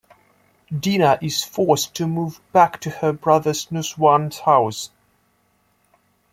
[0.75, 4.89] Dina is forced to move back to her brother Nusswan's house.